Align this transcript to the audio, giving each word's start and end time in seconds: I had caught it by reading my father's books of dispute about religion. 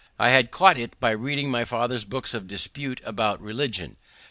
I 0.17 0.29
had 0.31 0.49
caught 0.49 0.79
it 0.79 0.99
by 0.99 1.11
reading 1.11 1.51
my 1.51 1.63
father's 1.63 2.05
books 2.05 2.33
of 2.33 2.47
dispute 2.47 3.01
about 3.05 3.39
religion. 3.39 3.97